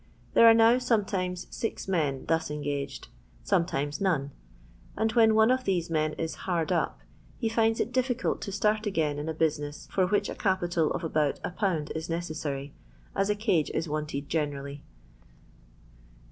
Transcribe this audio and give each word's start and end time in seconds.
There 0.33 0.47
are 0.47 0.53
now 0.55 0.79
sometimes 0.79 1.45
six 1.51 1.87
men 1.87 2.25
thus 2.25 2.49
engaged; 2.49 3.09
sometimes 3.43 4.01
none: 4.01 4.31
and 4.97 5.11
when 5.11 5.35
one 5.35 5.51
of 5.51 5.63
these 5.65 5.91
men 5.91 6.13
is" 6.13 6.33
hard 6.49 6.71
up," 6.71 7.01
he 7.37 7.47
finds 7.47 7.79
it 7.79 7.91
difficult 7.91 8.41
to 8.41 8.51
start 8.51 8.87
again 8.87 9.19
in 9.19 9.29
a 9.29 9.33
business 9.35 9.87
for 9.91 10.07
which 10.07 10.27
a 10.27 10.33
capital 10.33 10.91
of 10.93 11.03
about 11.03 11.39
1/. 11.43 11.91
is 11.95 12.09
necessary, 12.09 12.73
as 13.15 13.29
a 13.29 13.35
cage 13.35 13.69
is 13.75 13.87
wanted 13.87 14.27
generally. 14.27 14.83